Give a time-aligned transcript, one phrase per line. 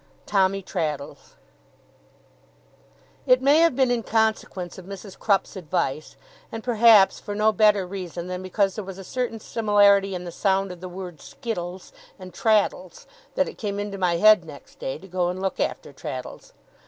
[0.25, 1.35] TOMMY TRADDLES
[3.27, 5.15] It may have been in consequence of Mrs.
[5.19, 6.15] Crupp's advice,
[6.51, 10.31] and, perhaps, for no better reason than because there was a certain similarity in the
[10.31, 14.97] sound of the word skittles and Traddles, that it came into my head, next day,
[14.97, 16.53] to go and look after Traddles.